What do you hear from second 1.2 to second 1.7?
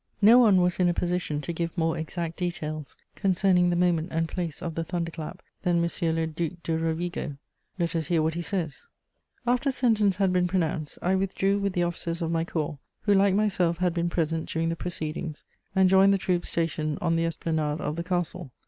to